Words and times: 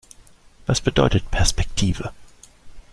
Was 0.65 0.81
bedeutet 0.81 1.29
Perspektive? 1.29 2.11